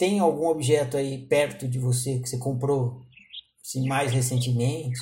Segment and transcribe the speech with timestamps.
[0.00, 3.02] tem algum objeto aí perto de você que você comprou
[3.64, 5.00] assim, mais recentemente?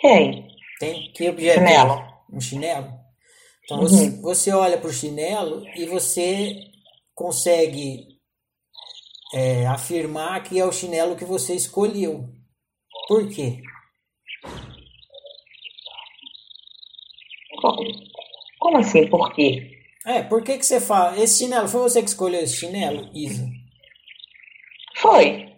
[0.00, 0.48] Tem.
[0.78, 1.12] Tem?
[1.12, 1.64] Que objeto?
[1.64, 1.96] Chinelo.
[2.32, 2.92] Um chinelo?
[3.64, 3.80] Então Uhum.
[3.80, 6.56] você, você olha para o chinelo e você
[7.14, 8.18] consegue
[9.34, 12.28] é, afirmar que é o chinelo que você escolheu.
[13.08, 13.62] Por quê?
[17.60, 17.76] Co-
[18.60, 19.08] Como assim?
[19.08, 19.75] Por quê?
[20.06, 21.18] É, por que, que você fala?
[21.20, 23.44] Esse chinelo, foi você que escolheu esse chinelo, Isa?
[24.98, 25.52] Foi.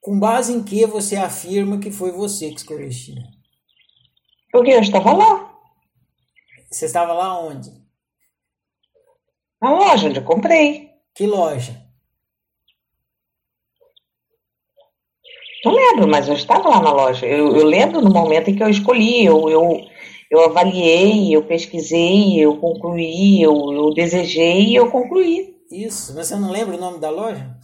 [0.00, 3.28] Com base em que você afirma que foi você que escolheu esse chinelo?
[4.50, 5.54] Porque eu estava lá,
[6.70, 7.70] Você estava lá onde?
[9.60, 10.90] na loja onde eu comprei.
[11.14, 11.82] Que loja?
[15.64, 17.26] Não lembro, mas eu estava lá na loja.
[17.26, 19.80] Eu, eu lembro no momento em que eu escolhi, eu, eu,
[20.34, 25.54] eu avaliei, eu pesquisei, eu concluí, eu, eu desejei e eu concluí.
[25.70, 27.58] Isso, mas você não lembra o nome da loja?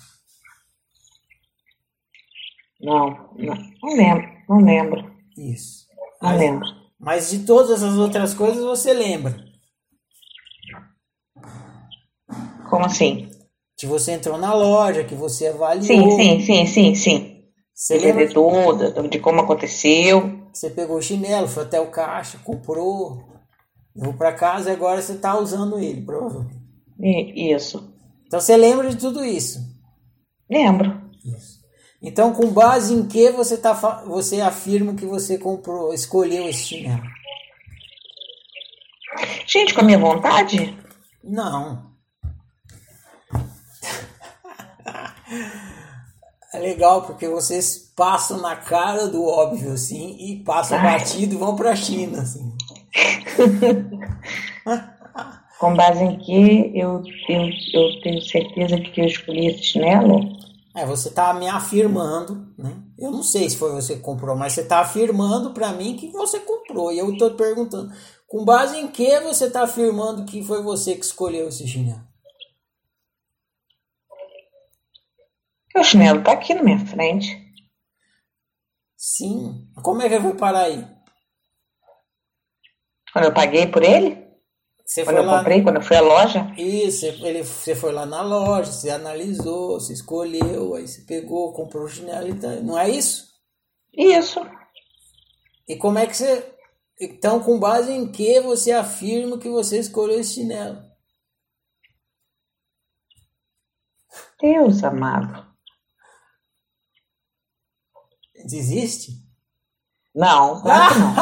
[2.80, 5.86] Não, não, não lembro, não lembro, Isso.
[6.22, 6.66] não Mas, lembro.
[6.98, 9.44] mas de todas as outras coisas você lembra.
[12.68, 13.28] Como assim?
[13.76, 15.86] Que você entrou na loja, que você avaliou.
[15.86, 17.44] Sim, sim, sim, sim, sim.
[17.74, 20.39] Você lembra toda, de como aconteceu.
[20.52, 23.22] Você pegou o chinelo, foi até o caixa, comprou,
[23.94, 26.58] levou para casa e agora você está usando ele, provavelmente.
[26.98, 27.92] E- Isso.
[28.26, 29.58] Então você lembra de tudo isso.
[30.48, 31.00] Lembro.
[31.24, 31.60] Isso.
[32.02, 33.74] Então, com base em que você, tá,
[34.06, 37.02] você afirma que você comprou, escolheu esse chinelo?
[39.46, 40.78] Gente, com a minha vontade?
[41.22, 41.90] Não.
[46.52, 50.98] É legal porque vocês passam na cara do óbvio, assim, e passam Ai.
[50.98, 52.52] batido e vão pra China, assim.
[55.60, 57.42] Com base em que eu, eu,
[57.74, 60.20] eu tenho certeza que eu escolhi esse chinelo?
[60.74, 62.76] É, você tá me afirmando, né?
[62.98, 66.08] Eu não sei se foi você que comprou, mas você tá afirmando pra mim que
[66.08, 66.92] você comprou.
[66.92, 67.92] E eu tô perguntando,
[68.26, 72.09] com base em que você tá afirmando que foi você que escolheu esse chinelo?
[75.76, 77.28] O chinelo tá aqui na minha frente.
[78.96, 79.68] Sim.
[79.82, 80.86] Como é que ele foi parar aí?
[83.12, 84.28] Quando eu paguei por ele?
[84.84, 85.38] Você Quando eu lá.
[85.38, 86.52] comprei, quando eu fui à loja?
[86.58, 91.84] Isso, ele, você foi lá na loja, você analisou, você escolheu, aí você pegou, comprou
[91.84, 93.28] o chinelo e tá, não é isso?
[93.92, 94.40] Isso.
[95.68, 96.54] E como é que você.
[97.00, 100.82] Então, com base em que você afirma que você escolheu esse chinelo?
[104.40, 105.49] Deus amado.
[108.44, 109.12] Desiste?
[110.14, 111.14] Não, claro não.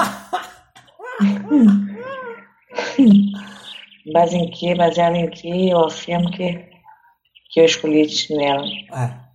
[4.13, 6.55] Base em que, baseado em que eu afirmo que,
[7.51, 8.65] que eu escolhi chinelo.
[8.93, 9.29] É.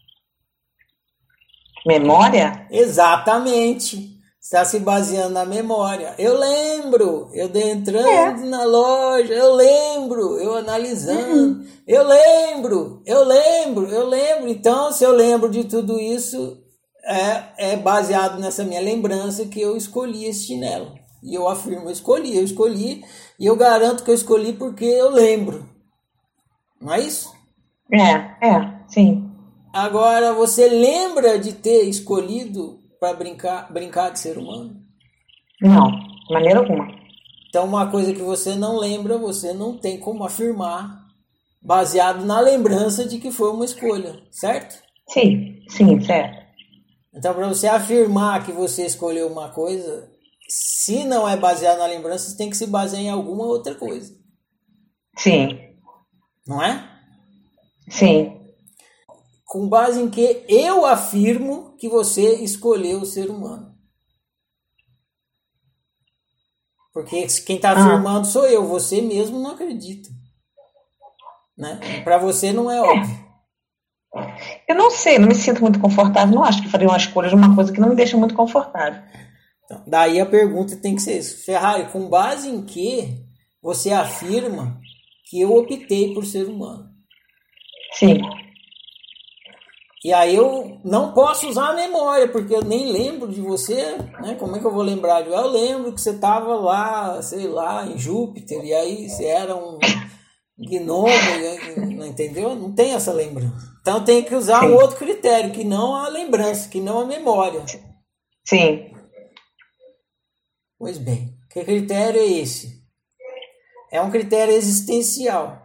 [1.85, 2.67] Memória?
[2.71, 4.13] Exatamente.
[4.41, 6.15] Está se baseando na memória.
[6.17, 13.87] Eu lembro, eu dei entrando na loja, eu lembro, eu analisando, eu lembro, eu lembro,
[13.87, 14.49] eu lembro.
[14.49, 16.62] Então, se eu lembro de tudo isso,
[17.03, 20.97] é, é baseado nessa minha lembrança que eu escolhi esse chinelo.
[21.21, 23.03] E eu afirmo, eu escolhi, eu escolhi,
[23.39, 25.69] e eu garanto que eu escolhi porque eu lembro.
[26.81, 27.33] Não é isso?
[27.91, 29.29] É, é, sim.
[29.71, 34.81] Agora, você lembra de ter escolhido para brincar, brincar de ser humano?
[35.61, 36.87] Não, de maneira alguma.
[37.47, 41.05] Então, uma coisa que você não lembra, você não tem como afirmar,
[41.61, 44.81] baseado na lembrança de que foi uma escolha, certo?
[45.07, 46.42] Sim, sim, certo.
[47.15, 50.11] Então, para você afirmar que você escolheu uma coisa,
[50.49, 54.15] se não é baseado na lembrança, você tem que se basear em alguma outra coisa,
[55.17, 55.77] Sim,
[56.47, 56.89] não é?
[57.89, 58.39] sim.
[59.45, 63.71] Com base em que eu afirmo que você escolheu o ser humano.
[66.91, 70.09] Porque quem está afirmando sou eu, você mesmo não acredita.
[71.55, 71.79] Né?
[72.03, 73.22] Para você não é óbvio.
[74.67, 76.33] Eu não sei, não me sinto muito confortável.
[76.33, 79.01] Não acho que faria uma escolha de uma coisa que não me deixa muito confortável.
[79.65, 81.45] Então, daí a pergunta tem que ser isso.
[81.45, 83.23] Ferrari, com base em que
[83.61, 84.79] você afirma
[85.29, 86.89] que eu optei por ser humano?
[87.93, 88.19] Sim,
[90.03, 94.35] E aí eu não posso usar a memória, porque eu nem lembro de você, né?
[94.35, 97.85] Como é que eu vou lembrar de Eu lembro que você estava lá, sei lá,
[97.85, 99.77] em Júpiter, e aí você era um
[100.57, 102.55] gnomo, e- não entendeu?
[102.55, 103.73] Não tem essa lembrança.
[103.81, 104.73] Então tem que usar um Sim.
[104.75, 107.63] outro critério, que não a lembrança, que não a memória.
[108.45, 108.91] sim.
[110.77, 112.83] Pois bem, que critério é esse?
[113.91, 115.61] É um critério existencial.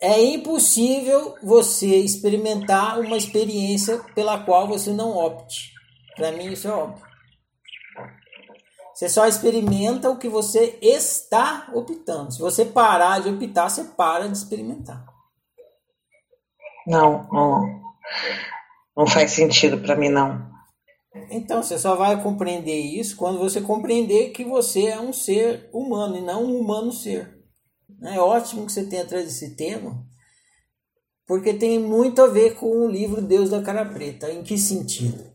[0.00, 5.72] é impossível você experimentar uma experiência pela qual você não opte.
[6.14, 7.02] Para mim isso é óbvio.
[8.94, 12.32] Você só experimenta o que você está optando.
[12.32, 15.04] Se você parar de optar, você para de experimentar.
[16.86, 17.82] Não, não,
[18.96, 20.54] não faz sentido para mim não.
[21.30, 26.16] Então, você só vai compreender isso quando você compreender que você é um ser humano
[26.16, 27.36] e não um humano ser.
[28.02, 30.04] É ótimo que você tenha trazido esse tema,
[31.26, 34.30] porque tem muito a ver com o livro Deus da Cara Preta.
[34.30, 35.33] Em que sentido?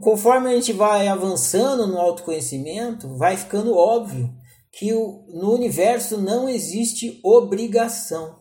[0.00, 4.34] Conforme a gente vai avançando no autoconhecimento, vai ficando óbvio
[4.72, 8.40] que o, no universo não existe obrigação.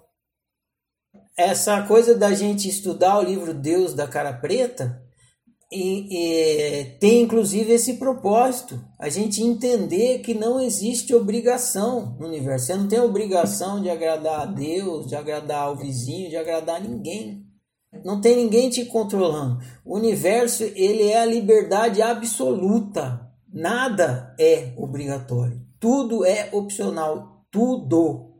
[1.37, 5.01] Essa coisa da gente estudar o livro Deus da Cara Preta
[5.71, 12.65] e, e, tem inclusive esse propósito, a gente entender que não existe obrigação no universo.
[12.65, 16.79] Você não tem obrigação de agradar a Deus, de agradar ao vizinho, de agradar a
[16.79, 17.45] ninguém.
[18.03, 19.59] Não tem ninguém te controlando.
[19.85, 23.27] O universo ele é a liberdade absoluta.
[23.51, 25.61] Nada é obrigatório.
[25.79, 27.45] Tudo é opcional.
[27.51, 28.31] Tudo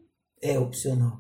[0.41, 1.19] é opcional.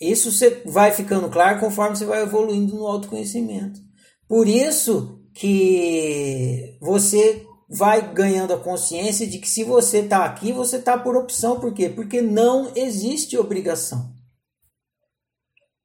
[0.00, 3.80] Isso você vai ficando claro conforme você vai evoluindo no autoconhecimento.
[4.26, 10.76] Por isso que você vai ganhando a consciência de que se você está aqui, você
[10.76, 11.60] está por opção.
[11.60, 11.88] Por quê?
[11.88, 14.14] Porque não existe obrigação.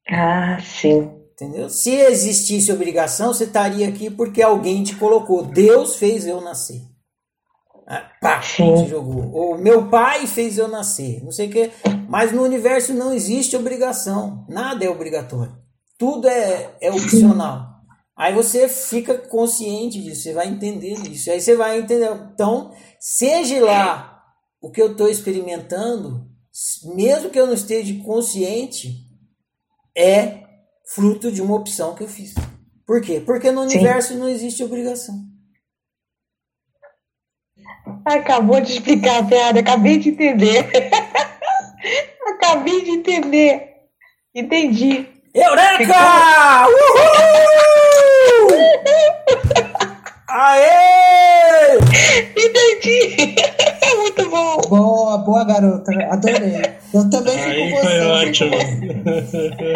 [0.08, 1.25] Ah, sim.
[1.36, 1.70] Entendeu?
[1.70, 5.44] Se existisse obrigação, você estaria aqui porque alguém te colocou.
[5.44, 6.82] Deus fez eu nascer.
[7.86, 9.32] Ah, pá, te jogou.
[9.34, 11.22] Ou meu pai fez eu nascer.
[11.22, 11.72] Não sei o quê.
[12.08, 14.46] Mas no universo não existe obrigação.
[14.48, 15.54] Nada é obrigatório.
[15.98, 17.76] Tudo é, é opcional.
[18.18, 21.30] Aí você fica consciente disso, você vai entendendo isso.
[21.30, 22.10] Aí você vai entender.
[22.34, 24.24] Então, seja lá
[24.62, 26.26] o que eu estou experimentando,
[26.96, 29.06] mesmo que eu não esteja consciente,
[29.96, 30.45] é
[30.94, 32.34] fruto de uma opção que eu fiz.
[32.86, 33.22] Por quê?
[33.26, 34.20] Porque no universo Sim.
[34.20, 35.16] não existe obrigação.
[38.06, 40.70] Acabou de explicar a piada, acabei de entender.
[42.28, 43.76] acabei de entender.
[44.34, 45.08] Entendi.
[45.34, 46.68] Eureka!
[46.68, 47.86] Uhul!
[50.28, 51.78] Aê!
[52.38, 53.36] Entendi!
[53.98, 54.62] Muito bom!
[54.70, 56.76] Boa, boa garota, adorei.
[56.94, 58.56] Eu também fico Aí foi ótimo.